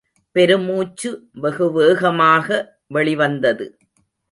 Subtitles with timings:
[0.35, 1.09] பெருமூச்சு
[1.41, 2.47] வெகுவேகமாக
[2.87, 3.67] வெளிவந்தது.